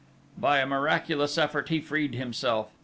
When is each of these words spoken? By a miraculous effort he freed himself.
By 0.35 0.57
a 0.57 0.65
miraculous 0.65 1.37
effort 1.37 1.69
he 1.69 1.79
freed 1.79 2.15
himself. 2.15 2.71